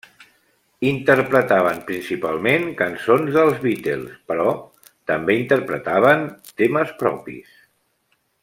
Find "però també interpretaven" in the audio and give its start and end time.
4.33-6.29